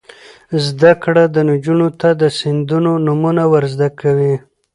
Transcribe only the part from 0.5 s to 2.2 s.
زده کړه نجونو ته